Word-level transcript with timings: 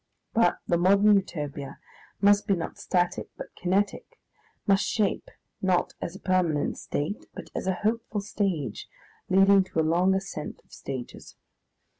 But 0.33 0.57
the 0.65 0.79
Modern 0.79 1.13
Utopia 1.17 1.77
must 2.21 2.47
be 2.47 2.55
not 2.55 2.79
static 2.79 3.29
but 3.37 3.53
kinetic, 3.55 4.17
must 4.65 4.83
shape 4.83 5.29
not 5.61 5.93
as 6.01 6.15
a 6.15 6.19
permanent 6.19 6.79
state 6.79 7.27
but 7.35 7.51
as 7.53 7.67
a 7.67 7.81
hopeful 7.85 8.21
stage, 8.21 8.87
leading 9.29 9.63
to 9.63 9.79
a 9.79 9.85
long 9.87 10.15
ascent 10.15 10.59
of 10.65 10.73
stages. 10.73 11.35